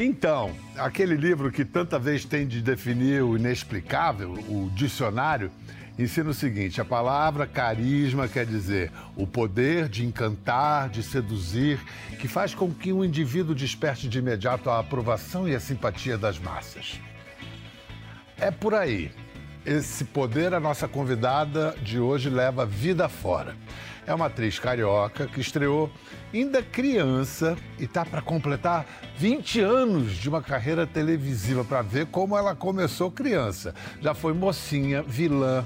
[0.00, 5.50] Então, aquele livro que tanta vez tem de definir o inexplicável, o dicionário,
[5.98, 11.80] ensina o seguinte: a palavra carisma quer dizer o poder de encantar, de seduzir,
[12.20, 16.38] que faz com que um indivíduo desperte de imediato a aprovação e a simpatia das
[16.38, 17.00] massas.
[18.38, 19.10] É por aí.
[19.66, 23.56] Esse poder a nossa convidada de hoje leva vida fora.
[24.08, 25.90] É uma atriz carioca que estreou
[26.32, 28.86] ainda criança e está para completar
[29.18, 33.74] 20 anos de uma carreira televisiva para ver como ela começou criança.
[34.00, 35.62] Já foi mocinha, vilã,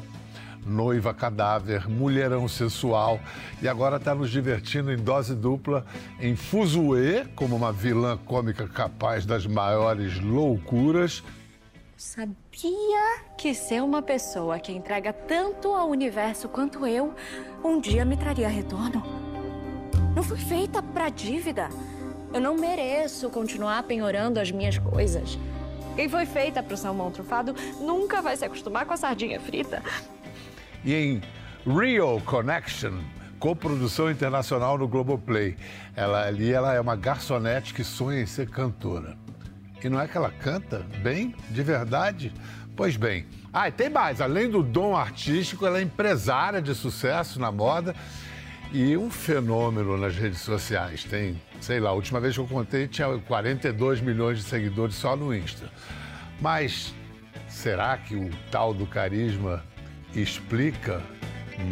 [0.67, 3.21] noiva cadáver, mulherão sensual
[3.63, 5.87] e agora está nos divertindo em dose dupla
[6.19, 11.23] em Fuzue, como uma vilã cômica capaz das maiores loucuras.
[12.05, 17.15] Sabia que ser uma pessoa que entrega tanto ao universo quanto eu
[17.63, 19.01] um dia me traria retorno?
[20.15, 21.69] Não fui feita para dívida.
[22.35, 25.39] Eu não mereço continuar penhorando as minhas coisas.
[25.95, 29.81] Quem foi feita para o salmão trufado nunca vai se acostumar com a sardinha frita.
[30.85, 31.23] E em
[31.65, 32.99] Real Connection,
[33.39, 35.57] coprodução internacional no Globoplay.
[35.95, 39.22] Ela ali ela é uma garçonete que sonha em ser cantora.
[39.85, 42.33] E não é que ela canta bem, de verdade?
[42.77, 43.27] Pois bem.
[43.53, 44.21] Ah, e tem mais.
[44.21, 47.95] Além do dom artístico, ela é empresária de sucesso na moda
[48.73, 51.05] e um fenômeno nas redes sociais.
[51.05, 55.15] Tem, sei lá, a última vez que eu contei tinha 42 milhões de seguidores só
[55.15, 55.71] no Insta.
[56.41, 56.95] Mas
[57.49, 59.63] será que o tal do carisma
[60.15, 61.03] explica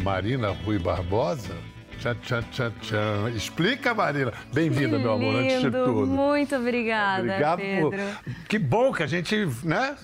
[0.03, 1.55] Marina Rui Barbosa?
[2.01, 3.29] Tchan, tchan, tchan, tchan.
[3.35, 4.33] Explica, Marina.
[4.51, 6.07] Bem-vinda, meu amor, antes de tudo.
[6.07, 7.91] Muito obrigada, Obrigado Pedro.
[7.91, 8.47] por...
[8.49, 9.95] Que bom que a gente, né,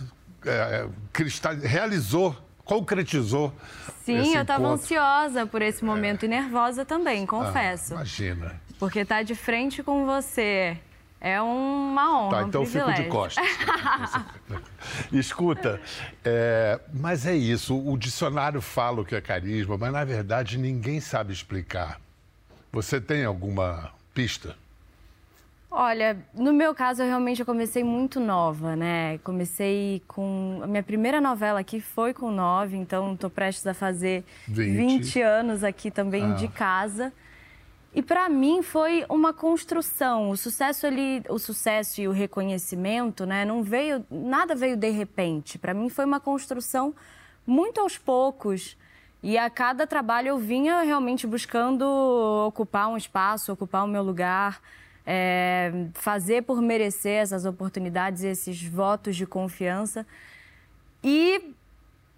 [0.46, 1.56] é, cristal...
[1.56, 3.52] realizou, concretizou
[4.04, 7.94] Sim, eu estava ansiosa por esse momento e nervosa também, confesso.
[7.94, 8.62] Ah, imagina.
[8.78, 10.78] Porque estar de frente com você
[11.20, 13.46] é uma honra, Tá, então um eu fico de costas.
[15.12, 15.82] Escuta,
[16.24, 21.00] é, mas é isso, o dicionário fala o que é carisma, mas na verdade ninguém
[21.00, 22.00] sabe explicar.
[22.72, 24.56] Você tem alguma pista?
[25.70, 29.18] Olha, no meu caso, eu realmente comecei muito nova, né?
[29.24, 30.60] Comecei com.
[30.64, 34.78] A minha primeira novela aqui foi com nove, então estou prestes a fazer 20.
[34.78, 36.36] 20, anos aqui também Ah.
[36.36, 37.12] de casa.
[37.98, 40.30] E para mim foi uma construção.
[40.30, 43.44] O sucesso ali, o sucesso e o reconhecimento, né?
[43.44, 45.58] Não veio, nada veio de repente.
[45.58, 46.94] Para mim foi uma construção
[47.44, 48.78] muito aos poucos.
[49.24, 51.82] E a cada trabalho eu vinha realmente buscando
[52.46, 54.62] ocupar um espaço, ocupar o meu lugar,
[55.04, 60.06] é, fazer por merecer essas oportunidades esses votos de confiança.
[61.04, 61.52] E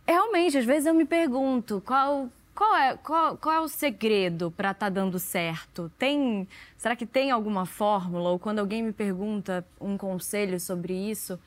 [0.06, 2.28] realmente, às vezes eu me pergunto qual,
[2.59, 5.90] qual, é, qual, qual é o segredo para estar dando certo?
[5.97, 6.46] Tem,
[6.78, 8.31] será que tem alguma fórmula?
[8.31, 11.40] Ou quando alguém me pergunta um conselho sobre isso,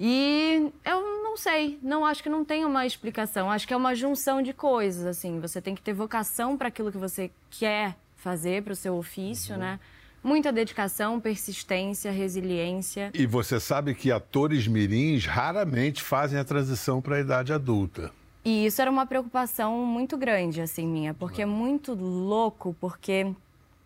[0.00, 3.50] e eu não sei, não acho que não tem uma explicação.
[3.50, 5.38] Acho que é uma junção de coisas, assim.
[5.38, 9.58] Você tem que ter vocação para aquilo que você quer fazer, para o seu ofício,
[9.58, 9.78] né?
[10.24, 13.10] Muita dedicação, persistência, resiliência.
[13.12, 18.10] E você sabe que atores mirins raramente fazem a transição para a idade adulta.
[18.44, 23.32] E isso era uma preocupação muito grande, assim, minha, porque é muito louco, porque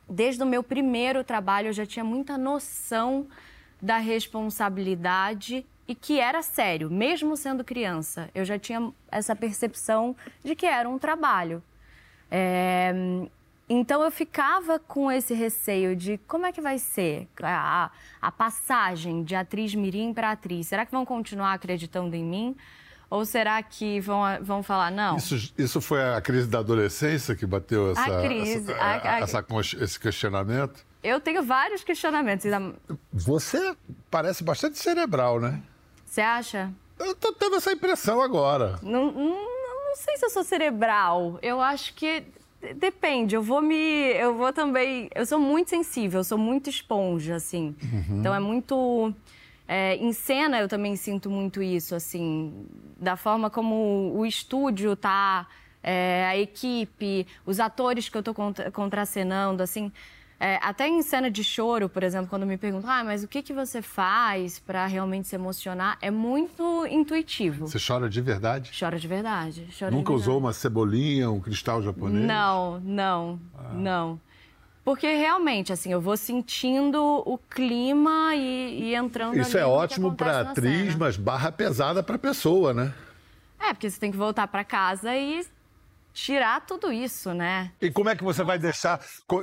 [0.08, 3.26] desde o meu primeiro trabalho eu já tinha muita noção
[3.82, 8.30] da responsabilidade e que era sério, mesmo sendo criança.
[8.34, 11.62] Eu já tinha essa percepção de que era um trabalho.
[12.30, 12.92] É,
[13.68, 17.90] Então eu ficava com esse receio de como é que vai ser a,
[18.22, 20.68] a passagem de atriz mirim para atriz.
[20.68, 22.56] Será que vão continuar acreditando em mim?
[23.08, 25.16] Ou será que vão, vão falar, não?
[25.16, 29.44] Isso, isso foi a crise da adolescência que bateu essa, crise, essa- a- a- essa
[29.80, 30.84] esse questionamento?
[31.04, 32.46] Eu tenho vários questionamentos.
[33.12, 33.76] Você
[34.10, 35.62] parece bastante cerebral, né?
[36.04, 36.72] Você acha?
[36.98, 38.78] Eu tô tendo essa impressão agora.
[38.82, 41.38] Não, não, não sei se eu sou cerebral.
[41.42, 42.24] Eu acho que
[42.60, 43.36] de- depende.
[43.36, 43.76] Eu vou me,
[44.14, 45.08] eu vou também.
[45.14, 46.20] Eu sou muito sensível.
[46.20, 47.76] Eu sou muito esponja, assim.
[48.10, 49.14] Então é muito.
[49.68, 52.66] É, em cena eu também sinto muito isso, assim,
[53.00, 55.46] da forma como o estúdio tá,
[55.82, 59.92] é, a equipe, os atores que eu tô contra, contracenando, assim.
[60.38, 63.40] É, até em cena de choro, por exemplo, quando me perguntam, ah, mas o que,
[63.40, 65.96] que você faz para realmente se emocionar?
[66.02, 67.66] É muito intuitivo.
[67.66, 68.70] Você chora de verdade?
[68.78, 69.66] Chora de verdade.
[69.78, 70.28] chora de Nunca verdade.
[70.28, 72.26] usou uma cebolinha, um cristal japonês?
[72.26, 73.72] Não, não, Ah.
[73.72, 74.20] não.
[74.86, 80.14] Porque realmente, assim, eu vou sentindo o clima e, e entrando Isso ali é ótimo
[80.14, 80.96] para atriz, cena.
[80.96, 82.94] mas barra pesada para pessoa, né?
[83.58, 85.44] É, porque você tem que voltar para casa e
[86.14, 87.72] tirar tudo isso, né?
[87.82, 89.00] E como é que você vai deixar.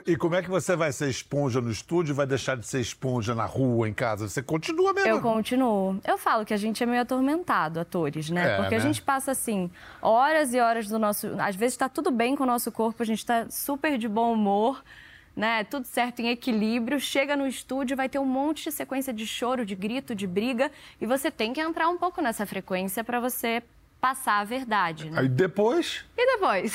[0.07, 2.79] E como é que você vai ser esponja no estúdio e vai deixar de ser
[2.79, 4.29] esponja na rua, em casa?
[4.29, 5.09] Você continua mesmo?
[5.09, 5.99] Eu continuo.
[6.07, 8.53] Eu falo que a gente é meio atormentado, atores, né?
[8.53, 8.77] É, Porque né?
[8.77, 9.69] a gente passa, assim,
[10.01, 11.27] horas e horas do nosso.
[11.37, 14.31] Às vezes tá tudo bem com o nosso corpo, a gente tá super de bom
[14.31, 14.81] humor.
[15.35, 19.25] Né, tudo certo em equilíbrio, chega no estúdio, vai ter um monte de sequência de
[19.25, 20.71] choro, de grito, de briga,
[21.01, 23.63] e você tem que entrar um pouco nessa frequência para você
[24.03, 25.09] passar a verdade.
[25.09, 25.21] Né?
[25.21, 26.03] Aí depois?
[26.17, 26.73] E depois?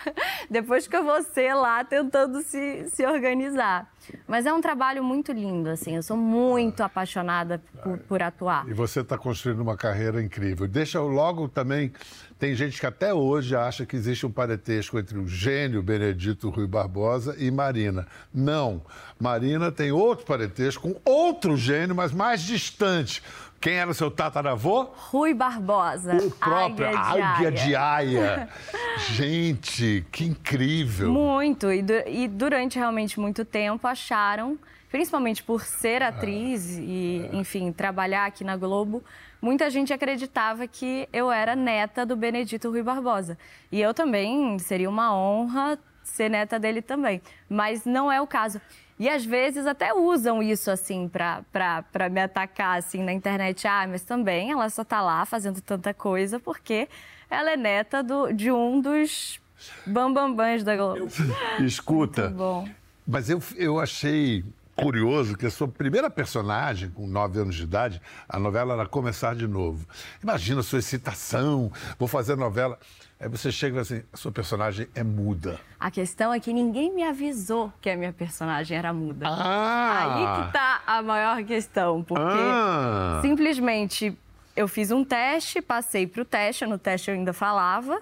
[0.48, 3.92] depois que ser lá tentando se, se organizar.
[4.26, 5.96] Mas é um trabalho muito lindo, assim.
[5.96, 8.66] Eu sou muito apaixonada por, por atuar.
[8.66, 10.66] E você está construindo uma carreira incrível.
[10.66, 11.92] Deixa eu logo também.
[12.40, 16.66] Tem gente que até hoje acha que existe um parentesco entre o gênio Benedito Rui
[16.66, 18.06] Barbosa e Marina.
[18.32, 18.80] Não.
[19.20, 23.22] Marina tem outro parentesco com outro gênio, mas mais distante.
[23.60, 24.84] Quem era o seu tataravô?
[24.84, 26.16] Rui Barbosa.
[26.16, 28.48] O próprio Águia de Aia.
[29.12, 31.12] Gente, que incrível.
[31.12, 31.70] Muito.
[31.70, 34.58] E, e, durante realmente muito tempo acharam,
[34.90, 37.36] principalmente por ser atriz ah, e, é.
[37.36, 39.04] enfim, trabalhar aqui na Globo,
[39.40, 43.38] muita gente acreditava que eu era neta do Benedito Rui Barbosa.
[43.70, 47.22] E eu também seria uma honra ser neta dele também.
[47.48, 48.60] Mas não é o caso.
[48.98, 53.66] E às vezes até usam isso assim para me atacar assim na internet.
[53.66, 56.88] Ah, mas também ela só tá lá fazendo tanta coisa porque
[57.30, 59.40] ela é neta do, de um dos
[59.86, 61.08] bambambãs da Globo.
[61.64, 62.28] Escuta.
[62.28, 62.68] bom.
[63.06, 64.44] Mas eu, eu achei
[64.76, 69.34] curioso que a sua primeira personagem, com nove anos de idade, a novela era Começar
[69.34, 69.86] de Novo.
[70.22, 72.78] Imagina a sua excitação, vou fazer novela.
[73.20, 75.60] Aí você chega assim, a sua personagem é muda.
[75.78, 79.26] A questão é que ninguém me avisou que a minha personagem era muda.
[79.28, 80.38] Ah.
[80.40, 83.18] Aí que tá a maior questão, porque ah.
[83.20, 84.16] simplesmente
[84.56, 88.00] eu fiz um teste, passei pro teste, no teste eu ainda falava,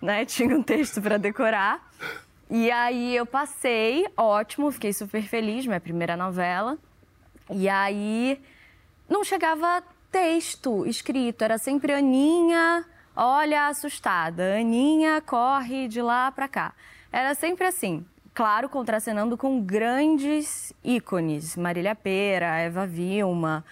[0.00, 0.24] né?
[0.24, 1.90] Tinha um texto para decorar.
[2.50, 6.76] E aí eu passei, ótimo, fiquei super feliz, minha primeira novela.
[7.48, 8.40] E aí
[9.08, 16.72] não chegava texto escrito, era sempre Aninha olha assustada, Aninha corre de lá para cá.
[17.12, 23.64] Era sempre assim, claro, contracenando com grandes ícones, Marília Pera, Eva Vilma.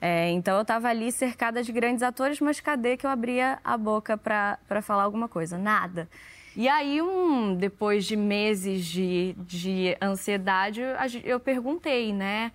[0.00, 3.76] É, então eu estava ali cercada de grandes atores, mas cadê que eu abria a
[3.76, 5.56] boca para falar alguma coisa?
[5.56, 6.08] Nada.
[6.56, 10.80] E aí, um, depois de meses de, de ansiedade,
[11.22, 12.50] eu perguntei, né?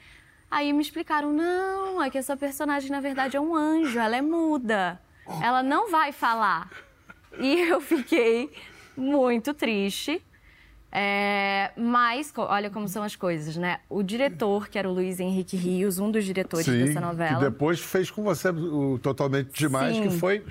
[0.50, 4.22] Aí me explicaram, não, é que essa personagem, na verdade, é um anjo, ela é
[4.22, 5.00] muda
[5.42, 6.70] ela não vai falar.
[7.40, 8.52] E eu fiquei
[8.98, 10.22] muito triste.
[10.94, 13.80] É, mas, olha como são as coisas, né?
[13.90, 17.36] O diretor, que era o Luiz Henrique Rios, um dos diretores Sim, dessa novela.
[17.36, 20.02] Que depois fez com você o Totalmente Demais, Sim.
[20.04, 20.44] que foi.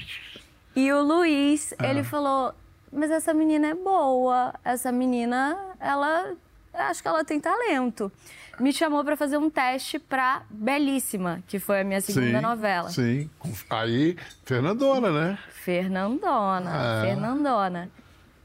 [0.75, 1.87] E o Luiz, ah.
[1.87, 2.55] ele falou:
[2.93, 6.35] Mas essa menina é boa, essa menina, ela.
[6.73, 8.13] Acho que ela tem talento
[8.61, 12.91] me chamou para fazer um teste para Belíssima, que foi a minha segunda sim, novela.
[12.91, 13.31] Sim.
[13.71, 15.39] Aí, Fernandona, né?
[15.49, 17.07] Fernandona, é.
[17.07, 17.91] Fernandona.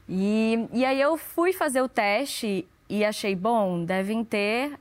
[0.08, 4.78] E, e aí eu fui fazer o teste e achei, bom, devem ter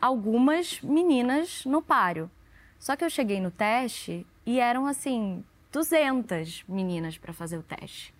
[0.00, 2.30] algumas meninas no páreo.
[2.78, 8.12] Só que eu cheguei no teste e eram, assim, 200 meninas para fazer o teste.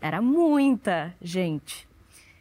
[0.00, 1.88] Era muita gente.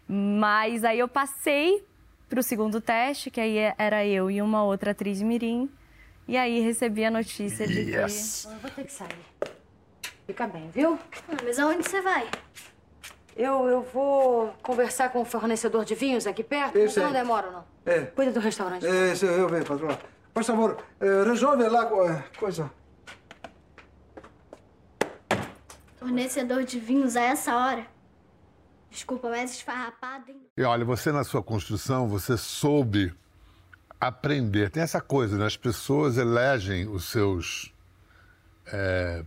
[0.07, 1.83] Mas aí eu passei
[2.29, 5.69] para o segundo teste, que aí era eu e uma outra atriz mirim.
[6.27, 8.45] E aí recebi a notícia de yes.
[8.47, 8.53] que...
[8.53, 9.55] Eu vou ter que sair.
[10.25, 10.97] Fica bem, viu?
[11.29, 12.27] Ah, mas aonde você vai?
[13.37, 16.77] Eu, eu vou conversar com o fornecedor de vinhos aqui perto.
[16.79, 17.63] Isso não demora, não.
[17.85, 18.01] É.
[18.01, 18.85] Cuida do restaurante.
[18.85, 19.99] É, isso eu venho, patroa.
[20.33, 22.71] Por favor, eh, resolve lá eh, coisa.
[26.05, 27.87] Fornecedor de vinhos a essa hora?
[28.91, 30.39] Desculpa, mas esfarrapada, hein?
[30.55, 33.11] E olha, você na sua construção, você soube
[33.99, 34.69] aprender.
[34.69, 35.47] Tem essa coisa, né?
[35.47, 37.73] As pessoas elegem os seus
[38.67, 39.25] é,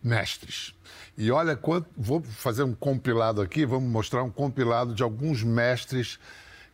[0.00, 0.72] mestres.
[1.18, 6.16] E olha, quanto, vou fazer um compilado aqui, vamos mostrar um compilado de alguns mestres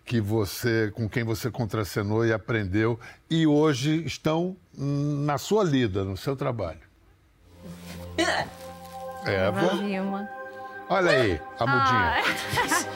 [0.04, 6.14] que você, com quem você contracenou e aprendeu e hoje estão na sua lida, no
[6.14, 6.80] seu trabalho.
[9.30, 9.76] Eva.
[9.76, 10.28] Vilma.
[10.88, 12.12] Olha aí, a mudinha.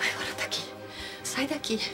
[0.00, 0.64] Ai, agora tá aqui.
[1.22, 1.92] Sai daqui.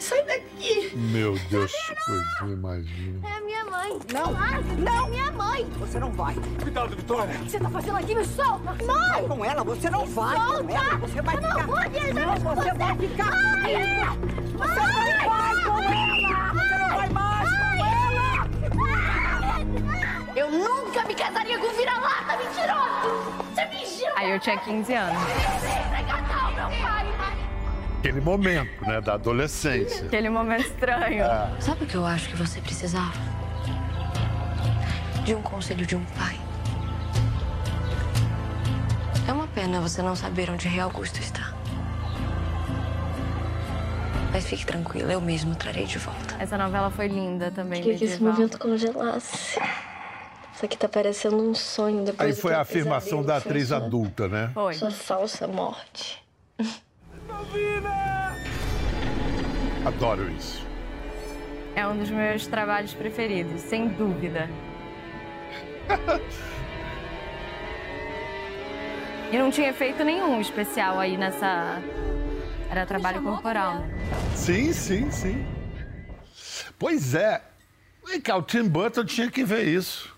[0.00, 0.90] Sai daqui.
[0.96, 1.72] Meu Deus,
[2.06, 3.28] coisa, imagina.
[3.28, 3.98] É a minha mãe.
[4.12, 5.08] Não, ah, não.
[5.08, 5.64] Minha mãe.
[5.78, 6.34] Você não vai.
[6.62, 7.34] Cuidado, Vitória.
[7.36, 8.14] O que você tá fazendo aqui?
[8.14, 8.72] Me solta.
[8.84, 8.86] Mãe.
[8.86, 10.64] Vai com ela, você não vai solta.
[10.64, 10.96] com ela.
[10.98, 11.58] Você vai eu ficar...
[11.58, 13.74] Não, vou não, você, você vai ficar Ai.
[14.58, 15.13] Você não vai
[21.84, 23.44] vira-lata, mentiroso.
[23.54, 25.22] Você me Aí eu tinha 15 anos.
[27.98, 30.06] Aquele momento, né, da adolescência.
[30.06, 31.24] Aquele momento estranho.
[31.60, 33.12] Sabe o que eu acho que você precisava?
[35.24, 36.38] De um conselho de um pai.
[39.26, 41.54] É uma pena você não saber onde Rei Augusto está.
[44.30, 46.34] Mas fique tranquila, eu mesmo trarei de volta.
[46.38, 49.58] Essa novela foi linda também, Queria que esse momento congelasse.
[50.54, 54.28] Isso aqui tá parecendo um sonho depois Aí foi a afirmação da atriz sua- adulta,
[54.28, 54.50] né?
[54.54, 54.74] Foi.
[54.74, 56.22] Sua falsa morte.
[59.84, 60.64] Adoro isso.
[61.74, 64.48] É um dos meus trabalhos preferidos, sem dúvida.
[69.32, 71.82] E não tinha efeito nenhum especial aí nessa.
[72.70, 73.90] Era trabalho corporal, né?
[74.32, 75.44] Sim, sim, sim.
[76.78, 77.42] Pois é.
[78.06, 80.13] Vem cá, o Tim Burton tinha que ver isso.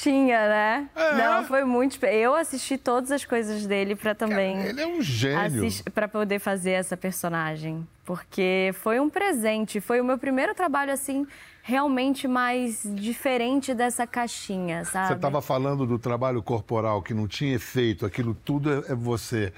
[0.00, 0.88] Tinha, né?
[0.96, 1.14] É.
[1.16, 2.02] Não, foi muito.
[2.06, 4.58] Eu assisti todas as coisas dele pra também.
[4.62, 5.68] Ele é um gênio.
[5.92, 11.26] para poder fazer essa personagem, porque foi um presente, foi o meu primeiro trabalho assim
[11.62, 15.08] realmente mais diferente dessa caixinha, sabe?
[15.08, 19.52] Você estava falando do trabalho corporal que não tinha efeito, aquilo tudo é, é você.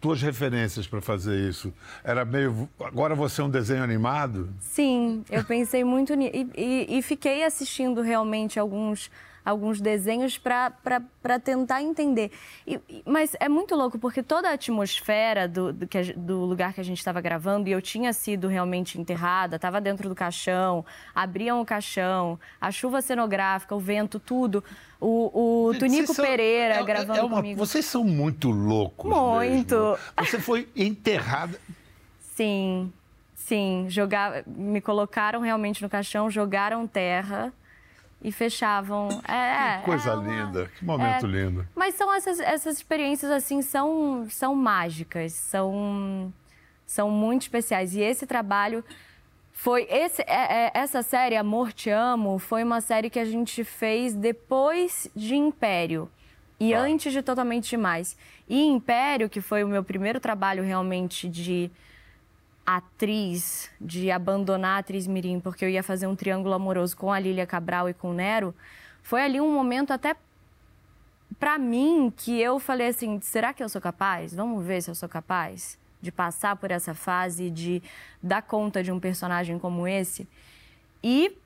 [0.00, 1.72] Tuas referências para fazer isso.
[2.04, 2.68] Era meio.
[2.80, 4.48] Agora você é um desenho animado?
[4.60, 9.10] Sim, eu pensei muito nisso e, e- e fiquei assistindo realmente alguns
[9.44, 12.30] alguns desenhos para tentar entender.
[12.66, 15.86] E- mas é muito louco, porque toda a atmosfera do, do,
[16.16, 20.08] do lugar que a gente estava gravando, e eu tinha sido realmente enterrada, estava dentro
[20.08, 20.84] do caixão,
[21.14, 24.64] abriam o caixão, a chuva cenográfica, o vento, tudo.
[24.98, 27.58] O, o Tunico são- Pereira é- é- gravando é uma- comigo.
[27.58, 29.10] Vocês são muito loucos.
[29.10, 29.74] Muito.
[29.76, 29.98] mesmo.
[30.18, 31.60] Você foi enterrada.
[32.34, 32.90] Sim,
[33.34, 33.86] sim.
[33.88, 37.52] Jogar, me colocaram realmente no caixão, jogaram terra
[38.24, 39.08] e fechavam.
[39.28, 40.70] É, Que coisa é uma- linda.
[40.78, 41.28] Que momento é.
[41.28, 41.68] lindo.
[41.76, 46.32] Mas são essas, essas experiências assim são são mágicas, são
[46.86, 47.94] são muito especiais.
[47.94, 48.82] E esse trabalho
[49.52, 53.62] foi esse é- é- essa série Amor Te Amo foi uma série que a gente
[53.62, 56.10] fez depois de Império
[56.58, 58.16] e antes de Totalmente Demais.
[58.48, 61.70] E Império, que foi o meu primeiro trabalho realmente de
[62.66, 67.18] atriz, de abandonar a atriz Mirim, porque eu ia fazer um triângulo amoroso com a
[67.18, 68.54] Lília Cabral e com o Nero,
[69.02, 70.16] foi ali um momento até
[71.38, 74.34] pra mim que eu falei assim, será que eu sou capaz?
[74.34, 77.82] Vamos ver se eu sou capaz de passar por essa fase de
[78.22, 80.28] dar conta de um personagem como esse.
[81.02, 81.36] E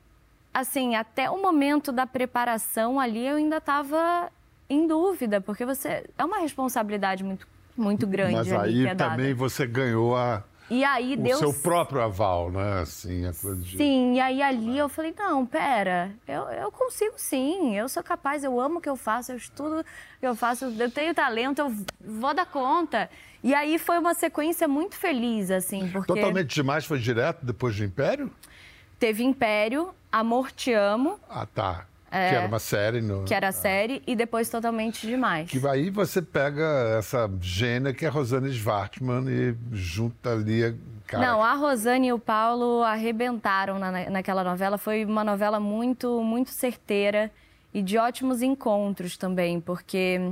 [0.53, 4.31] assim, até o momento da preparação ali eu ainda estava
[4.69, 7.47] em dúvida, porque você é uma responsabilidade muito
[7.77, 9.11] muito grande Mas aí é dada.
[9.11, 12.81] também você ganhou a, E aí o deu seu próprio aval, né?
[12.81, 13.77] Assim, a coisa de...
[13.77, 18.43] Sim, e aí ali eu falei, não, pera, eu, eu consigo sim, eu sou capaz,
[18.43, 19.83] eu amo o que eu faço, eu estudo o
[20.19, 23.09] que eu faço, eu tenho talento, eu vou dar conta.
[23.43, 27.83] E aí foi uma sequência muito feliz, assim, porque Totalmente demais foi direto depois do
[27.83, 28.31] Império?
[28.99, 31.85] teve Império, Amor Te Amo, Ah, tá.
[32.09, 33.01] Que era uma série.
[33.01, 33.21] No...
[33.21, 33.25] É.
[33.25, 35.49] que era a série, e depois Totalmente Demais.
[35.49, 40.73] Que aí você pega essa gênia que é a Rosane Schwartzman e junta ali a
[41.09, 41.25] cara.
[41.25, 44.77] Não, a Rosane e o Paulo arrebentaram na, naquela novela.
[44.77, 47.31] Foi uma novela muito, muito certeira
[47.73, 50.31] e de ótimos encontros também, porque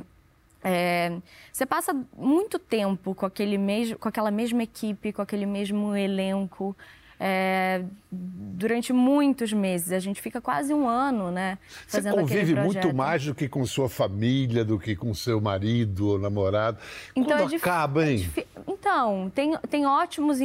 [0.63, 1.17] é,
[1.51, 6.75] você passa muito tempo com, aquele mesmo, com aquela mesma equipe, com aquele mesmo elenco.
[7.19, 11.57] É, durante muitos meses, a gente fica quase um ano, né?
[11.87, 15.41] Você Fazendo aquele convive muito mais do que com sua família, do que com seu
[15.41, 16.77] marido ou namorado.
[17.15, 18.17] Então Quando é dif- acaba, é hein?
[18.17, 20.37] difi- Então, tem, tem ótimos.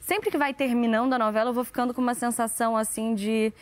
[0.00, 3.52] Sempre que vai terminando a novela, eu vou ficando com uma sensação assim de.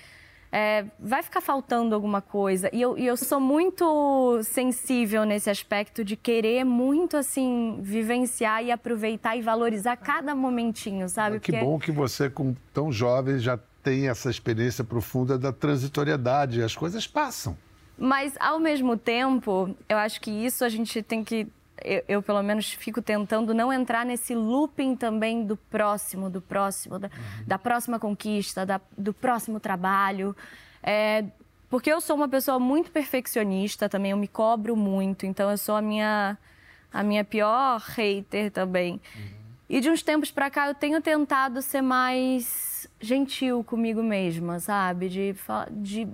[0.52, 2.68] É, vai ficar faltando alguma coisa.
[2.72, 8.70] E eu, e eu sou muito sensível nesse aspecto de querer muito, assim, vivenciar e
[8.72, 11.38] aproveitar e valorizar cada momentinho, sabe?
[11.38, 16.62] Que Porque- bom que você, com tão jovem, já tem essa experiência profunda da transitoriedade.
[16.62, 17.56] As coisas passam.
[17.96, 21.46] Mas, ao mesmo tempo, eu acho que isso a gente tem que.
[21.84, 26.98] Eu, eu, pelo menos, fico tentando não entrar nesse looping também do próximo, do próximo,
[26.98, 27.10] da,
[27.46, 30.36] da próxima conquista, da- do próximo trabalho.
[30.82, 31.24] É,
[31.68, 35.76] porque eu sou uma pessoa muito perfeccionista também, eu me cobro muito, então eu sou
[35.76, 36.36] a minha,
[36.92, 39.00] a minha pior hater também.
[39.68, 45.08] E de uns tempos pra cá eu tenho tentado ser mais gentil comigo mesma, sabe?
[45.08, 45.34] De,
[45.70, 46.08] de,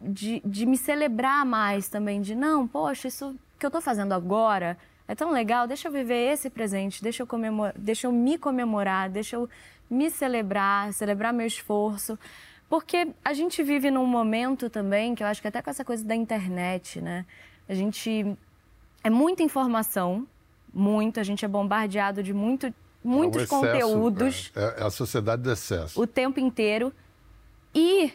[0.00, 4.76] de, de me celebrar mais também, de não, poxa, isso que eu tô fazendo agora
[5.08, 9.08] é tão legal, deixa eu viver esse presente, deixa eu, comemor, deixa eu me comemorar,
[9.08, 9.48] deixa eu
[9.88, 12.18] me celebrar, celebrar meu esforço.
[12.68, 16.04] Porque a gente vive num momento também, que eu acho que até com essa coisa
[16.04, 17.24] da internet, né?
[17.66, 18.36] A gente
[19.02, 20.26] é muita informação,
[20.72, 21.20] muito.
[21.20, 25.42] A gente é bombardeado de muito, muitos É um excesso, conteúdos É, é a sociedade
[25.42, 26.00] do excesso.
[26.00, 26.92] o tempo inteiro.
[27.74, 28.12] E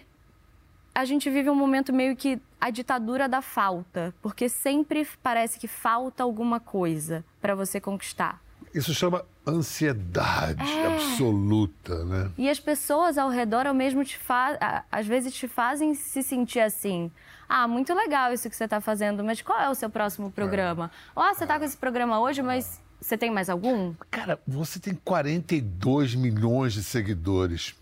[0.99, 5.67] a gente vive um momento meio que a ditadura da falta, porque sempre parece que
[5.67, 8.41] falta alguma coisa para você conquistar.
[8.73, 10.87] Isso chama ansiedade É.
[10.93, 12.29] absoluta, né?
[12.37, 14.83] E as pessoas ao redor ao mesmo te fa...
[14.91, 17.09] às vezes te fazem se sentir assim.
[17.47, 20.91] Ah, muito legal isso que você está fazendo, mas qual é o seu próximo programa?
[21.15, 23.93] Ó, você está com esse programa hoje, mas você tem mais algum?
[24.11, 27.73] Cara, você tem 42 milhões de seguidores.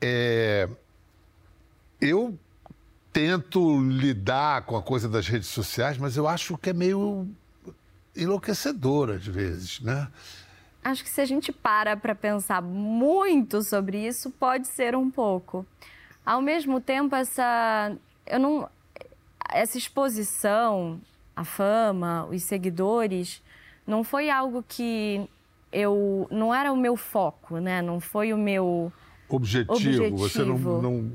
[0.00, 0.68] É,
[2.00, 2.38] Eu
[3.12, 7.26] tento lidar com a coisa das redes sociais, mas eu acho que é meio
[8.14, 10.08] enlouquecedor às vezes, né?
[10.84, 15.66] Acho que se a gente para para pensar muito sobre isso, pode ser um pouco.
[16.24, 17.92] Ao mesmo tempo, essa
[18.26, 18.68] eu não
[19.50, 21.00] essa exposição,
[21.34, 23.42] a fama, os seguidores,
[23.86, 25.28] não foi algo que
[25.72, 27.80] eu não era o meu foco, né?
[27.82, 28.92] Não foi o meu
[29.28, 30.82] Objetivo, você não, Objetivo.
[30.82, 31.12] não,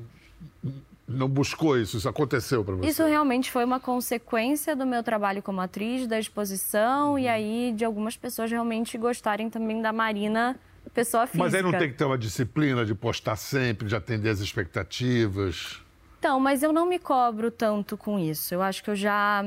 [1.13, 2.87] não buscou isso, isso aconteceu para você.
[2.89, 7.19] Isso realmente foi uma consequência do meu trabalho como atriz, da exposição Uhum.
[7.19, 10.59] e aí de algumas pessoas realmente gostarem também da Marina,
[10.93, 11.43] pessoa física.
[11.43, 15.79] Mas aí não tem que ter uma disciplina de postar sempre, de atender as expectativas.
[16.19, 18.53] Então, mas eu não me cobro tanto com isso.
[18.53, 19.43] Eu acho que eu já.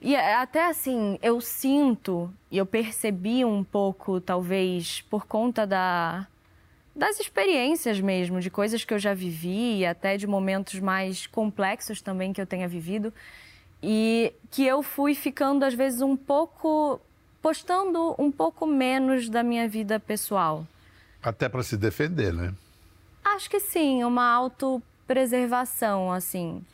[0.00, 6.26] E é- até assim, eu sinto e eu percebi um pouco, talvez, por conta da...
[6.94, 12.02] das experiências mesmo, de coisas que eu já vivi, e até de momentos mais complexos
[12.02, 13.12] também que eu tenha vivido,
[13.82, 17.00] e que eu fui ficando, às vezes, um pouco.
[17.40, 20.66] postando um pouco menos da minha vida pessoal.
[21.22, 22.54] Até para se defender, né?
[23.24, 26.64] Acho que sim, uma autopreservação, assim.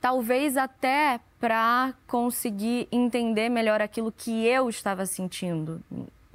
[0.00, 5.80] Talvez até para conseguir entender melhor aquilo que eu estava sentindo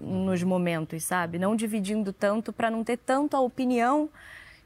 [0.04, 1.40] nos momentos, sabe?
[1.40, 4.10] Não dividindo tanto para não ter tanto a opinião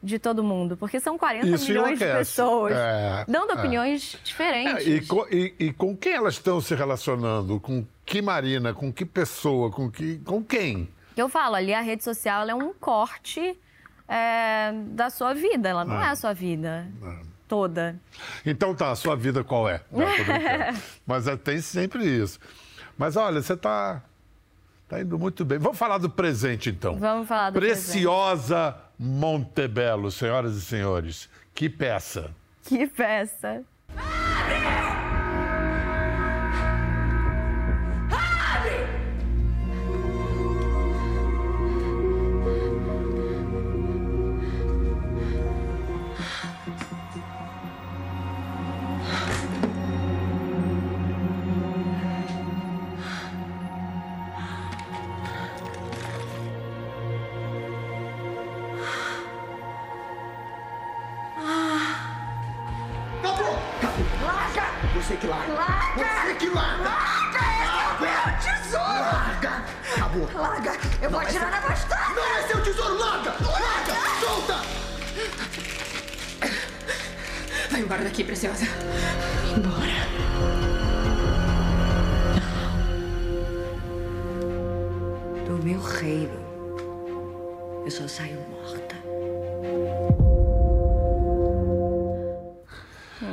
[0.01, 3.55] de todo mundo, porque são 40 Isso milhões de pessoas É, dando é.
[3.55, 4.85] opiniões É, diferentes.
[4.87, 7.59] e, co- e- e com quem elas estão se relacionando?
[7.59, 8.73] Com que Marina?
[8.73, 9.71] Com que pessoa?
[9.71, 10.87] Com, que, com quem?
[11.15, 13.57] Eu falo, ali a rede social é um corte
[14.07, 16.87] é, da sua vida, ela não é a sua vida
[17.47, 17.99] toda.
[18.45, 19.81] Então tá, a sua vida qual é?
[19.91, 20.05] Não.
[21.07, 22.39] Mas é, tem sempre isso.
[22.97, 24.03] Mas olha, você tá,
[24.87, 25.57] tá indo muito bem.
[25.57, 26.97] Vamos falar do presente, então.
[26.97, 31.29] Vamos falar do Preciosa Montebello, senhoras e senhores.
[31.53, 32.31] Que peça.
[32.63, 33.63] Que peça.
[85.77, 86.33] Meu reino,
[87.85, 88.97] eu só saio morta.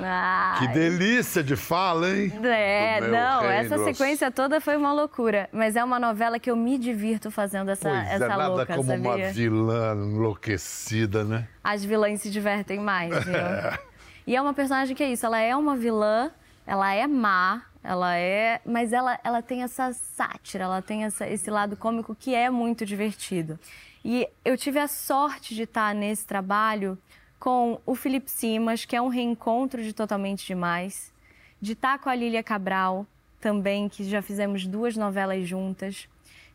[0.07, 2.31] Ah, Que delícia de fala, hein?
[2.45, 3.55] É, não, reino.
[3.55, 5.49] essa sequência toda foi uma loucura.
[5.51, 8.77] Mas é uma novela que eu me divirto fazendo essa, Pois essa é, nada louca,
[8.77, 9.11] como sabia?
[9.11, 11.49] uma vilã enlouquecida, né?
[11.63, 13.35] As vilãs se divertem mais, viu?
[14.27, 16.31] e é uma personagem que é isso, ela é uma vilã,
[16.67, 18.61] ela é má, ela é.
[18.65, 22.85] Mas ela, ela tem essa sátira, ela tem essa- esse lado cômico que é muito
[22.87, 23.59] divertido.
[24.05, 26.99] E eu tive a sorte de estar nesse trabalho
[27.39, 31.13] com o Felipe Simas, que é um reencontro de Totalmente Demais,
[31.61, 33.07] de estar com a Lília Cabral,
[33.41, 36.09] também, que já fizemos duas novelas juntas,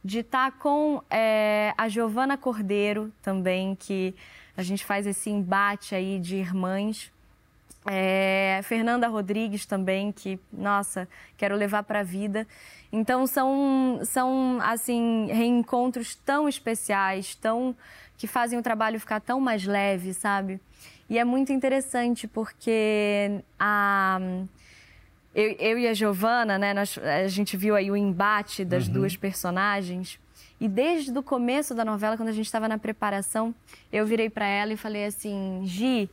[0.04, 4.16] de estar com eh, a Giovana Cordeiro, também, que
[4.58, 7.12] a gente faz esse embate aí de irmãs.
[7.92, 12.46] É, Fernanda Rodrigues também, que, nossa, quero levar para a vida.
[12.92, 17.76] Então, são, são, assim, reencontros tão especiais, tão
[18.16, 20.60] que fazem o trabalho ficar tão mais leve, sabe?
[21.10, 24.20] E é muito interessante porque a,
[25.34, 29.16] eu, eu e a Giovana, né, nós, a gente viu aí o embate das duas
[29.16, 30.20] personagens.
[30.60, 33.56] E desde o começo da novela, quando a gente estava na preparação,
[33.92, 36.10] eu virei para ela e falei assim: Gi,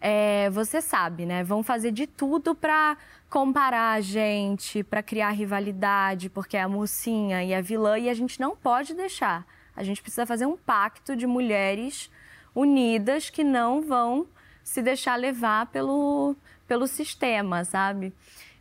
[0.00, 1.44] é, você sabe, né?
[1.44, 2.96] Vão fazer de tudo para
[3.28, 8.14] comparar a gente, para criar rivalidade, porque é a mocinha e a vilã, e a
[8.14, 9.46] gente não pode deixar.
[9.76, 12.10] A gente precisa fazer um pacto de mulheres
[12.54, 14.26] unidas que não vão
[14.64, 16.34] se deixar levar pelo,
[16.66, 18.12] pelo sistema, sabe?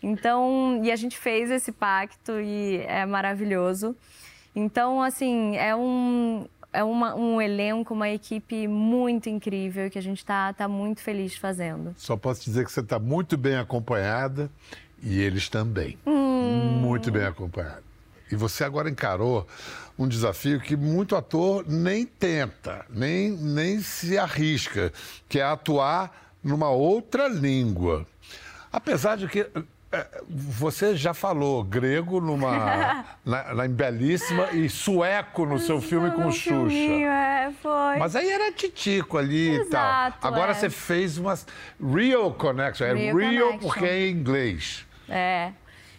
[0.01, 3.95] Então, e a gente fez esse pacto e é maravilhoso.
[4.55, 10.19] Então, assim, é um, é uma, um elenco, uma equipe muito incrível que a gente
[10.19, 11.93] está tá muito feliz fazendo.
[11.97, 14.49] Só posso dizer que você está muito bem acompanhada
[15.01, 15.97] e eles também.
[16.05, 16.79] Hum.
[16.81, 17.89] Muito bem acompanhados.
[18.31, 19.47] E você agora encarou
[19.97, 24.93] um desafio que muito ator nem tenta, nem, nem se arrisca,
[25.27, 28.05] que é atuar numa outra língua.
[28.71, 29.49] Apesar de que
[30.29, 36.75] você já falou grego numa na, na belíssima e sueco no seu filme com Xuxa.
[36.75, 37.97] É, foi.
[37.97, 40.31] Mas aí era titico ali Exato, e tal.
[40.33, 40.53] Agora é.
[40.53, 41.45] você fez umas
[41.81, 42.85] real connection.
[42.85, 43.67] É real, real connection.
[43.67, 44.85] porque é em inglês.
[45.07, 45.51] É.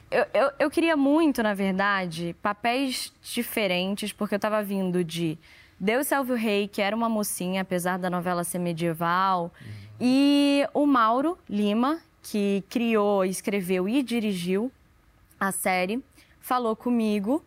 [0.08, 5.38] Eu, eu, eu, queria muito, na verdade, papéis diferentes, porque eu estava vindo de
[5.78, 9.72] Deus Salve o Rei, que era uma mocinha, apesar da novela ser medieval, uhum.
[10.00, 14.70] e o Mauro Lima, que criou, escreveu e dirigiu
[15.38, 16.02] a série,
[16.40, 17.42] falou comigo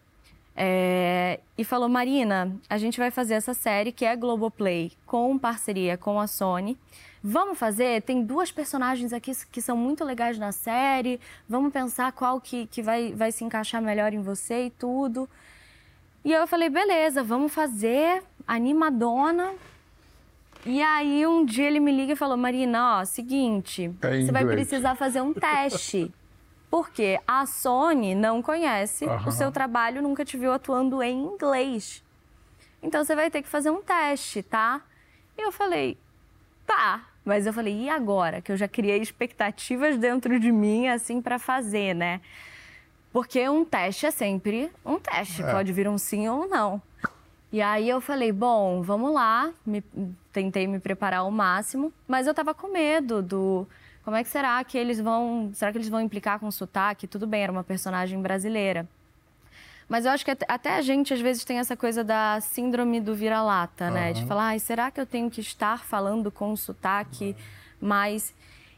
[0.56, 5.98] é, e falou: Marina, a gente vai fazer essa série que é Globoplay, com parceria
[5.98, 6.78] com a Sony.
[7.24, 8.02] Vamos fazer?
[8.02, 11.20] Tem duas personagens aqui que são muito legais na série.
[11.48, 15.28] Vamos pensar qual que, que vai, vai se encaixar melhor em você e tudo.
[16.24, 18.24] E eu falei: beleza, vamos fazer.
[18.46, 19.54] Animadona,
[20.66, 24.46] e aí um dia ele me liga e falou: Marina, ó, seguinte, é você vai
[24.46, 26.12] precisar fazer um teste.
[26.70, 32.04] Porque a Sony não conhece o seu trabalho, nunca te viu atuando em inglês.
[32.82, 34.82] Então você vai ter que fazer um teste, tá?
[35.38, 35.98] E eu falei,
[36.66, 37.06] tá.
[37.24, 38.42] Mas eu falei, e agora?
[38.42, 42.20] Que eu já criei expectativas dentro de mim, assim, para fazer, né?
[43.14, 45.52] Porque um teste é sempre um teste, é.
[45.52, 46.82] pode vir um sim ou um não.
[47.54, 49.54] E aí eu falei, bom, vamos lá.
[49.64, 49.84] Me,
[50.32, 53.68] tentei me preparar ao máximo, mas eu tava com medo do
[54.04, 57.06] como é que será que eles vão, será que eles vão implicar com sotaque?
[57.06, 58.90] Tudo bem, era uma personagem brasileira.
[59.88, 63.14] Mas eu acho que até a gente às vezes tem essa coisa da síndrome do
[63.14, 64.08] vira-lata, né?
[64.08, 64.14] Uhum.
[64.14, 67.36] De falar, será que eu tenho que estar falando com sotaque
[67.80, 67.88] uhum.
[67.88, 68.34] mais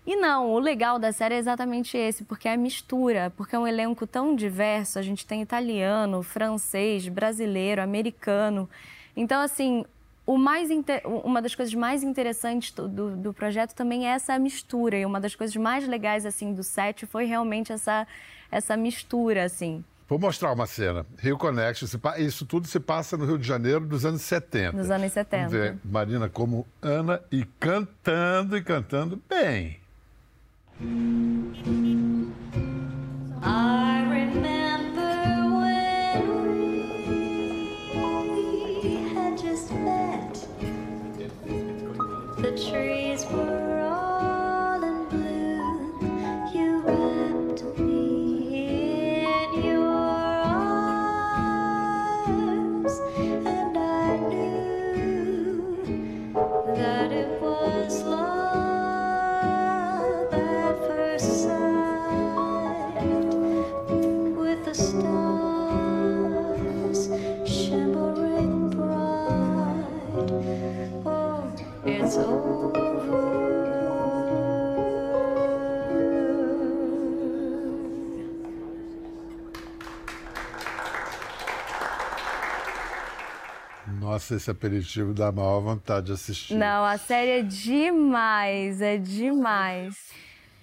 [0.06, 3.60] e não, o legal da série é exatamente esse, porque é a mistura, porque é
[3.60, 5.00] um elenco tão diverso.
[5.00, 8.70] A gente tem italiano, francês, brasileiro, americano.
[9.18, 9.84] Então, assim,
[10.26, 10.70] o mais
[11.24, 14.96] uma das coisas mais interessantes do, do, projeto também é essa mistura.
[14.96, 18.06] E uma das coisas mais legais, assim, do set foi realmente essa,
[18.52, 19.84] essa mistura, assim.
[20.08, 21.04] Vou mostrar uma cena.
[21.18, 21.88] Rio Connection,
[22.20, 24.78] isso tudo se passa no Rio de Janeiro dos anos 70.
[24.78, 25.38] Nos anos 70.
[25.38, 29.84] Vamos ver Marina como Ana e cantando e cantando bem.
[33.42, 33.85] I
[84.16, 86.56] Nossa, esse aperitivo dá maior vontade de assistir.
[86.56, 90.10] Não, a série é demais, é demais.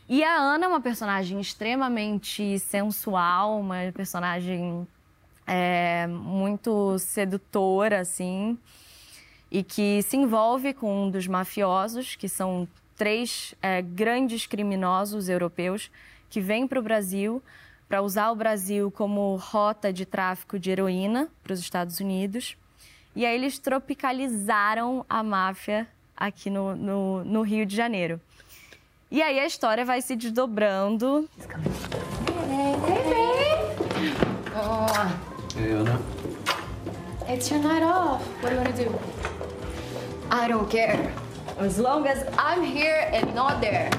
[0.08, 4.88] E a Ana é uma personagem extremamente sensual, uma personagem
[5.46, 8.56] é, muito sedutora, assim,
[9.50, 15.90] e que se envolve com um dos mafiosos, que são três é, grandes criminosos europeus
[16.30, 17.42] que vêm para o Brasil
[17.86, 22.56] para usar o Brasil como rota de tráfico de heroína para os Estados Unidos.
[23.14, 28.20] E aí eles tropicalizaram a máfia aqui no, no, no Rio de Janeiro.
[29.10, 31.28] E aí a história vai se desdobrando.
[32.48, 34.14] Hey, baby!
[34.56, 35.58] Oh.
[35.58, 36.00] Hey, Anna.
[37.28, 38.26] It's your night off.
[38.40, 38.98] What do you want to do?
[40.30, 41.12] I don't care.
[41.58, 43.90] As long as I'm here and not there.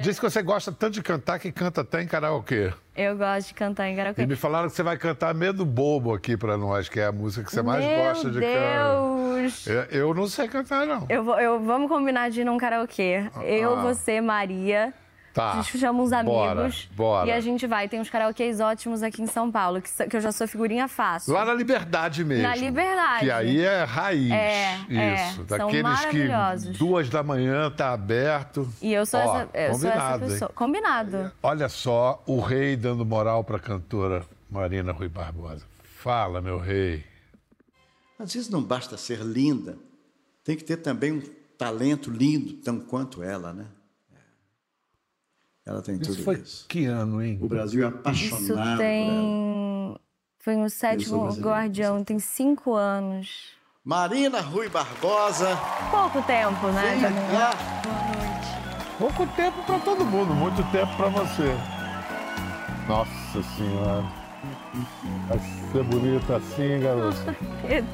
[0.00, 2.72] Diz que você gosta tanto de cantar que canta até em karaokê.
[2.94, 4.22] Eu gosto de cantar em karaokê.
[4.22, 7.12] E me falaram que você vai cantar Medo Bobo aqui pra nós, que é a
[7.12, 8.94] música que você mais Meu gosta de cantar.
[9.34, 9.66] Deus!
[9.66, 11.06] Eu, eu não sei cantar, não.
[11.08, 13.30] Eu vou, eu, vamos combinar de ir num karaokê.
[13.42, 13.82] Eu, Ah.
[13.82, 14.92] você, Maria.
[15.36, 15.52] Tá.
[15.52, 16.88] A gente chama uns Bora, amigos.
[16.96, 17.28] bora.
[17.28, 17.86] E a gente vai.
[17.90, 21.34] Tem uns karaokês ótimos aqui em São Paulo, que, que eu já sou figurinha fácil.
[21.34, 22.44] Lá na Liberdade mesmo.
[22.44, 23.26] Na Liberdade.
[23.26, 24.30] Que aí é raiz.
[24.30, 25.24] É, é.
[25.28, 25.34] Isso.
[25.34, 26.78] São Daqueles que maravilhosos.
[26.78, 28.66] duas da manhã tá aberto.
[28.80, 30.30] E eu sou, Ó, essa, eu sou essa combinado, hein?
[30.30, 30.50] pessoa.
[30.54, 31.32] Combinado.
[31.42, 35.66] Olha só, o rei dando moral pra cantora Marina Rui Barbosa.
[35.98, 37.04] Fala, meu rei.
[38.18, 39.76] Às vezes não basta ser linda,
[40.42, 41.22] tem que ter também um
[41.58, 43.66] talento lindo, tão quanto ela, né?
[45.66, 46.64] Ela tem tudo Isso foi isso.
[46.68, 47.38] que ano, hein?
[47.42, 48.76] O Brasil é Isso apaixonado por ela.
[48.78, 49.96] tem.
[50.38, 53.48] Foi no sétimo Guardião, tem cinco anos.
[53.84, 55.56] Marina Rui Barbosa,
[55.90, 56.82] Pouco tempo, né?
[56.92, 57.30] vem também.
[57.30, 57.50] cá.
[58.98, 61.52] Pouco tempo pra todo mundo, muito tempo pra você.
[62.88, 64.04] Nossa senhora.
[65.28, 65.38] Vai
[65.72, 67.36] ser bonita assim, garota.
[67.66, 67.90] Pedro,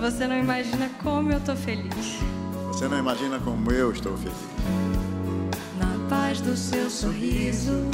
[0.00, 2.18] Você não imagina como eu tô feliz.
[2.68, 4.34] Você não imagina como eu estou feliz.
[6.08, 7.88] Paz do seu sorriso,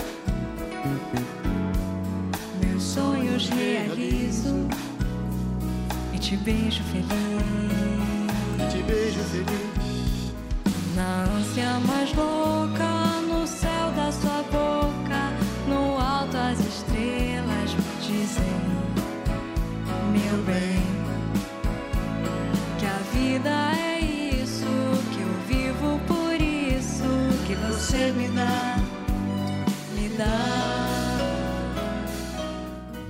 [2.60, 4.68] meus sonhos realizo
[6.12, 7.06] e te beijo feliz.
[8.72, 10.32] Te beijo feliz.
[10.96, 12.89] Na ânsia mais louca,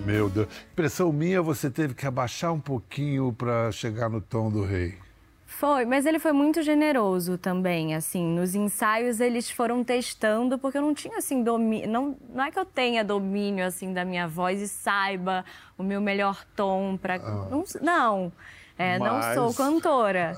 [0.05, 0.49] Meu Deus.
[0.73, 4.95] Impressão minha, você teve que abaixar um pouquinho pra chegar no tom do rei.
[5.47, 10.83] Foi, mas ele foi muito generoso também, assim, nos ensaios eles foram testando, porque eu
[10.83, 14.63] não tinha, assim, domínio, não, não é que eu tenha domínio, assim, da minha voz
[14.63, 15.45] e saiba
[15.77, 17.19] o meu melhor tom pra...
[17.19, 18.33] Não, não,
[18.79, 20.35] é, não Mas- sou cantora,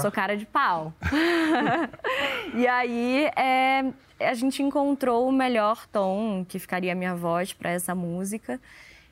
[0.00, 0.92] sou cara de pau.
[2.54, 7.70] e aí, é, a gente encontrou o melhor tom que ficaria a minha voz pra
[7.70, 8.60] essa música,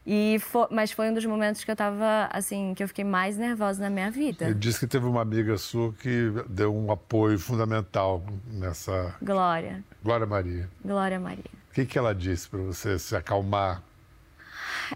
[0.06, 0.40] e
[0.70, 3.90] mas foi um dos momentos que eu tava, assim, que eu fiquei mais nervosa na
[3.90, 4.46] minha vida.
[4.46, 9.14] Ele disse que teve uma amiga sua que deu um apoio fundamental nessa.
[9.20, 10.70] Glória, Glória Maria.
[10.82, 11.44] Glória Maria.
[11.70, 13.82] O que, que ela disse pra você se acalmar?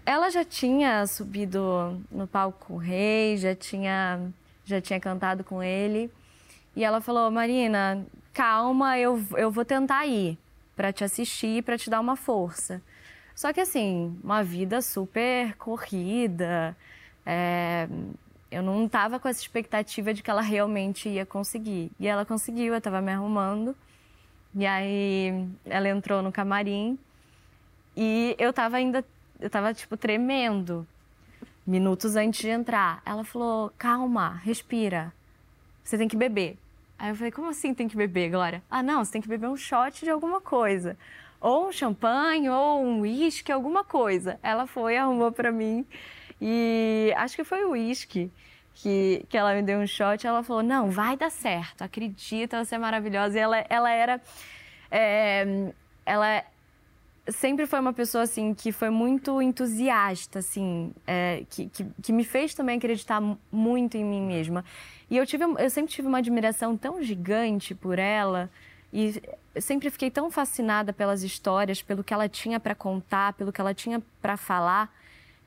[0.05, 4.19] Ela já tinha subido no palco com o rei, já tinha,
[4.65, 6.11] já tinha cantado com ele.
[6.75, 10.37] E ela falou: Marina, calma, eu, eu vou tentar ir
[10.75, 12.81] para te assistir, para te dar uma força.
[13.35, 16.75] Só que assim, uma vida super corrida.
[17.25, 17.87] é,
[18.51, 21.91] eu não estava com essa expectativa de que ela realmente ia conseguir.
[21.99, 23.75] E ela conseguiu, eu estava me arrumando.
[24.55, 26.97] E aí ela entrou no camarim
[27.97, 29.03] e eu tava ainda,
[29.39, 30.87] eu tava tipo tremendo,
[31.65, 33.01] minutos antes de entrar.
[33.05, 35.11] Ela falou: calma, respira,
[35.83, 36.57] você tem que beber.
[37.03, 38.63] Aí eu falei: como assim tem que beber, Glória?
[38.71, 40.97] Ah, não, você tem que beber um shot de alguma coisa.
[41.41, 44.39] Ou um champanhe, ou um uísque, alguma coisa.
[44.41, 45.85] Ela foi, arrumou pra mim
[46.39, 48.31] e acho que foi o uísque.
[48.75, 52.75] Que, que ela me deu um shot, ela falou: Não, vai dar certo, acredita, você
[52.75, 53.37] é maravilhosa.
[53.37, 54.21] E ela, ela era.
[54.89, 55.73] é,
[56.05, 56.41] ela
[57.29, 62.23] sempre foi uma pessoa assim que foi muito entusiasta assim é, que, que, que me
[62.23, 64.63] fez também acreditar mu- muito em mim mesma.
[65.09, 68.49] E eu tive eu sempre tive uma admiração tão gigante por ela
[68.91, 69.21] e
[69.59, 73.73] sempre fiquei tão fascinada pelas histórias pelo que ela tinha para contar pelo que ela
[73.73, 74.93] tinha para falar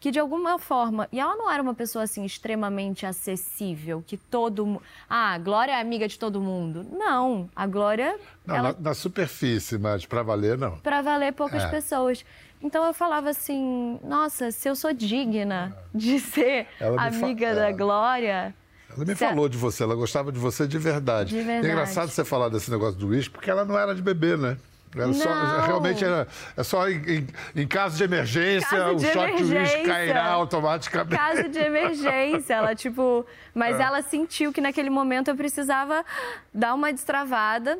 [0.06, 4.80] que de alguma forma e ela não era uma pessoa assim extremamente acessível que todo
[5.10, 8.16] ah a Glória é amiga de todo mundo não a Glória
[8.46, 10.78] Não, ela na, na superfície, mas pra valer, não.
[10.78, 11.68] para valer poucas É.
[11.68, 12.24] pessoas.
[12.62, 17.54] Então eu falava assim, nossa, se eu sou digna de ser amiga é.
[17.56, 18.54] da Glória.
[18.94, 21.30] Ela me a- falou de você, ela gostava de você de verdade.
[21.30, 21.66] De verdade.
[21.66, 24.56] É engraçado você falar desse negócio do uísque, porque ela não era de beber, né?
[24.96, 27.26] Era só, realmente era é só em, em-
[27.62, 29.84] em caso de emergência, Caso o de uísque emergência.
[29.86, 31.16] cairá automaticamente.
[31.16, 33.82] Caso de emergência, ela tipo, mas É.
[33.82, 36.04] ela sentiu que naquele momento eu precisava
[36.52, 37.78] dar uma destravada.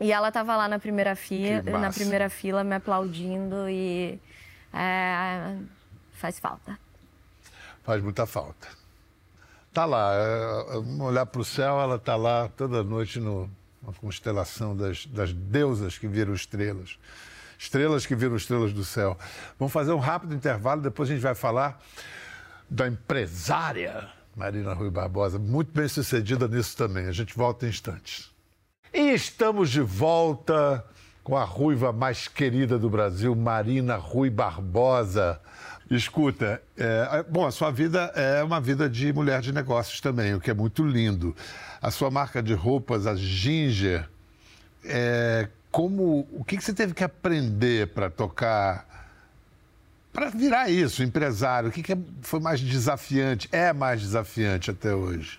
[0.00, 4.18] E ela tava lá na primeira fila, na primeira fila me aplaudindo e
[4.72, 5.54] é,
[6.14, 6.76] faz falta.
[7.84, 8.66] Faz muita falta.
[9.72, 13.48] Tá lá, é, olhar para o céu, ela tá lá toda noite no,
[13.84, 16.98] uma constelação das, das deusas que viram estrelas.
[17.58, 19.16] Estrelas que viram estrelas do céu.
[19.58, 21.80] Vamos fazer um rápido intervalo, depois a gente vai falar
[22.68, 27.06] da empresária Marina Rui Barbosa, muito bem sucedida nisso também.
[27.06, 28.30] A gente volta em instantes.
[28.92, 30.84] E estamos de volta
[31.22, 35.40] com a ruiva mais querida do Brasil, Marina Rui Barbosa.
[35.90, 40.40] Escuta, é, bom, a sua vida é uma vida de mulher de negócios também, o
[40.40, 41.36] que é muito lindo.
[41.80, 44.08] A sua marca de roupas, a Ginger,
[44.84, 48.86] é, como, o que, que você teve que aprender para tocar,
[50.12, 51.68] para virar isso, empresário?
[51.68, 55.38] O que, que é- foi mais desafiante, é mais desafiante até hoje?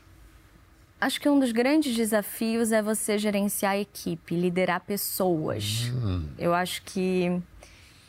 [1.01, 5.91] Acho que um dos grandes desafios é você gerenciar a equipe, liderar pessoas.
[6.37, 7.41] Eu acho que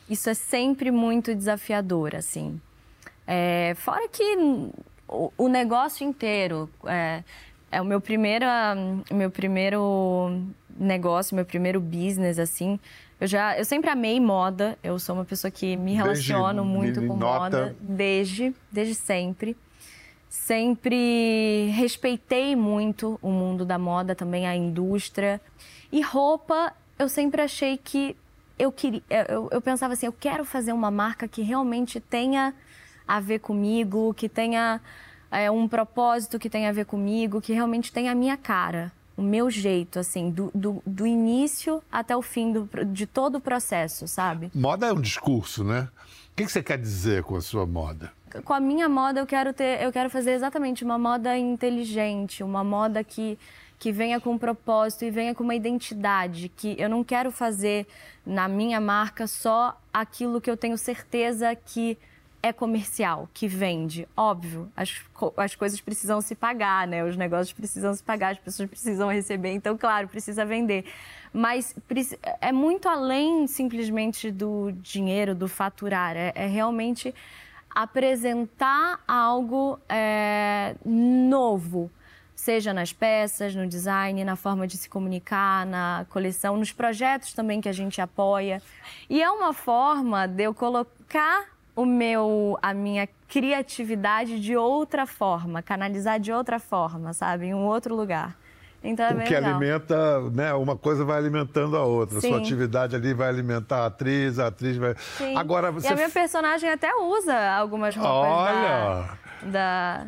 [0.08, 2.60] isso é sempre muito desafiador, assim.
[3.26, 4.22] É, fora que
[5.08, 7.24] o, o negócio inteiro é,
[7.70, 8.46] é o meu primeiro,
[9.10, 10.40] meu primeiro
[10.78, 12.78] negócio, meu primeiro business, assim.
[13.20, 14.78] Eu já, eu sempre amei moda.
[14.82, 17.40] Eu sou uma pessoa que me Desde relaciono muito com meninota.
[17.40, 19.56] moda desde, desde sempre.
[20.28, 25.40] Sempre respeitei muito o mundo da moda, também a indústria.
[25.90, 28.14] E roupa, eu sempre achei que
[28.58, 29.02] eu queria.
[29.28, 32.54] Eu, eu pensava assim, eu quero fazer uma marca que realmente tenha
[33.06, 34.80] a ver comigo, que tenha
[35.30, 39.22] é, um propósito que tenha a ver comigo, que realmente tenha a minha cara, o
[39.22, 44.08] meu jeito, assim, do, do, do início até o fim do, de todo o processo,
[44.08, 44.50] sabe?
[44.54, 45.88] Moda é um discurso, né?
[46.32, 48.12] O que, que você quer dizer com a sua moda?
[48.44, 52.62] com a minha moda eu quero ter, eu quero fazer exatamente uma moda inteligente, uma
[52.62, 53.38] moda que
[53.78, 57.86] que venha com um propósito e venha com uma identidade, que eu não quero fazer
[58.24, 61.98] na minha marca só aquilo que eu tenho certeza que
[62.42, 64.06] é comercial, que vende.
[64.16, 65.02] Óbvio, as,
[65.36, 67.04] as coisas precisam se pagar, né?
[67.04, 70.84] Os negócios precisam se pagar, as pessoas precisam receber, então, claro, precisa vender.
[71.32, 71.74] Mas
[72.40, 76.16] é muito além simplesmente do dinheiro, do faturar.
[76.16, 77.14] É, é realmente
[77.74, 81.90] apresentar algo é, novo,
[82.46, 87.60] seja nas peças, no design, na forma de se comunicar, na coleção, nos projetos também
[87.60, 88.62] que a gente apoia.
[89.10, 95.60] E é uma forma de eu colocar o meu, a minha criatividade de outra forma,
[95.60, 98.36] canalizar de outra forma, sabe, em um outro lugar.
[98.84, 99.50] Então é O que legal.
[99.50, 100.54] alimenta, né?
[100.54, 102.20] Uma coisa vai alimentando a outra.
[102.20, 102.28] Sim.
[102.28, 104.94] Sua atividade ali vai alimentar a atriz, a atriz vai.
[105.18, 105.36] Sim.
[105.36, 105.88] Agora você.
[105.88, 109.18] E a minha personagem até usa algumas roupas Olha!
[109.42, 110.06] da, da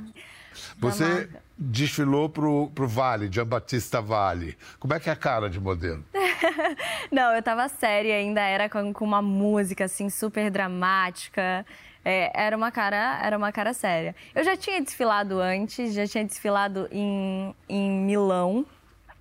[0.79, 4.57] Você desfilou pro, pro Vale, Jean Batista Vale.
[4.79, 6.05] Como é que é a cara de modelo?
[7.11, 11.67] Não, eu tava séria ainda, era com, com uma música assim super dramática.
[12.05, 14.15] É, era uma cara, era uma cara séria.
[14.35, 18.65] Eu já tinha desfilado antes, já tinha desfilado em, em Milão,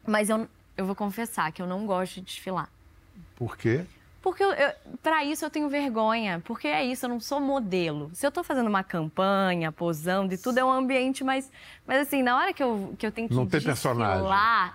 [0.06, 0.48] mas eu,
[0.78, 2.70] eu vou confessar que eu não gosto de desfilar.
[3.36, 3.86] Por quê?
[4.22, 4.44] Porque
[5.02, 8.10] para isso eu tenho vergonha, porque é isso, eu não sou modelo.
[8.14, 11.50] Se eu tô fazendo uma campanha, posando e tudo, é um ambiente mais.
[11.86, 14.26] Mas assim, na hora que eu, que eu tenho que Não tem personagem.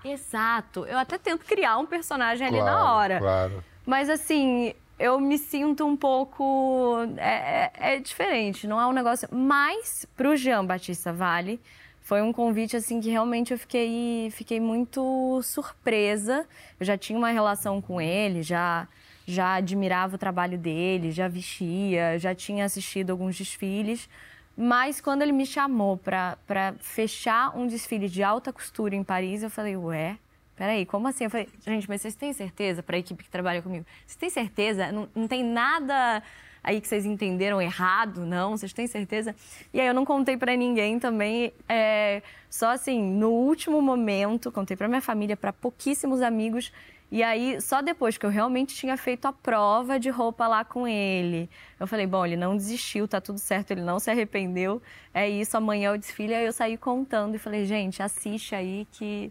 [0.05, 0.87] exato.
[0.87, 3.19] Eu até tento criar um personagem ali na Claro, hora.
[3.19, 3.65] Claro.
[3.85, 6.99] Mas assim, eu me sinto um pouco.
[7.17, 9.29] É, é- é diferente, não é um negócio.
[9.33, 11.61] Mas, pro Jean Batista Vale,
[12.01, 16.47] foi um convite assim que realmente eu fiquei, fiquei muito surpresa.
[16.79, 18.87] Eu já tinha uma relação com ele, já,
[19.27, 24.09] já admirava o trabalho dele, já vestia, já tinha assistido alguns desfiles.
[24.57, 29.51] Mas quando ele me chamou para fechar um desfile de alta costura em Paris, eu
[29.51, 30.19] falei, ué,
[30.57, 31.25] peraí, como assim?
[31.25, 34.31] Eu falei, gente, mas vocês têm certeza, para a equipe que trabalha comigo, vocês têm
[34.31, 34.93] certeza?
[34.93, 36.23] Não, não tem nada
[36.63, 38.57] aí que vocês entenderam errado, não?
[38.57, 39.35] Vocês têm certeza?
[39.73, 44.77] E aí eu não contei para ninguém também, é, só assim, no último momento, contei
[44.77, 46.73] para minha família, para pouquíssimos amigos,
[47.13, 50.89] e aí, só depois que eu realmente tinha feito a prova de roupa lá com
[50.89, 54.81] ele, eu falei, bom, ele não desistiu, tá tudo certo, ele não se arrependeu,
[55.13, 56.33] é isso, amanhã é o desfile.
[56.35, 59.31] Aí eu saí contando e falei, gente, assiste aí que,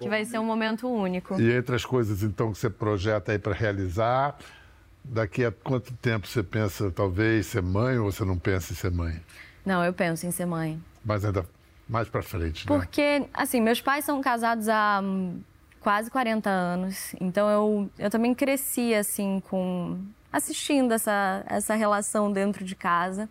[0.00, 1.40] que vai ser um momento único.
[1.40, 4.36] E entre as coisas, então, que você projeta aí para realizar,
[5.04, 8.90] daqui a quanto tempo você pensa, talvez, ser mãe ou você não pensa em ser
[8.90, 9.22] mãe?
[9.64, 10.82] Não, eu penso em ser mãe.
[11.04, 11.46] Mas ainda
[11.88, 12.76] mais para frente, né?
[12.76, 15.40] Porque, assim, meus pais são casados há hum,
[15.80, 17.14] quase 40 anos.
[17.20, 19.98] Então eu, eu também cresci, assim, com.
[20.32, 23.28] assistindo essa, essa relação dentro de casa.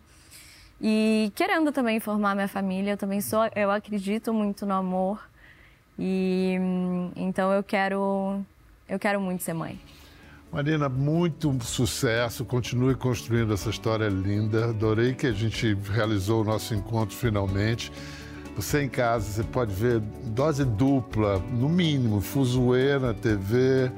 [0.80, 2.92] E querendo também formar minha família.
[2.92, 3.48] Eu também sou.
[3.54, 5.28] Eu acredito muito no amor.
[5.98, 6.56] E
[7.16, 8.44] então eu quero.
[8.88, 9.80] Eu quero muito ser mãe.
[10.50, 12.44] Marina, muito sucesso.
[12.44, 14.70] Continue construindo essa história linda.
[14.70, 17.92] Adorei que a gente realizou o nosso encontro finalmente.
[18.56, 23.90] Você em casa, você pode ver dose dupla, no mínimo, Fuzuê na TV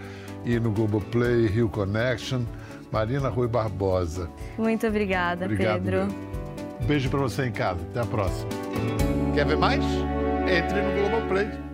[0.44, 2.42] e no Globoplay, Rio Connection.
[2.92, 4.28] Marina Rui Barbosa.
[4.58, 6.06] Muito obrigada, Obrigado, Pedro.
[6.06, 6.86] meu.
[6.86, 7.80] Beijo para você em casa.
[7.90, 8.50] Até a próxima.
[9.34, 9.82] Quer ver mais?
[9.82, 11.71] Entre no Globoplay.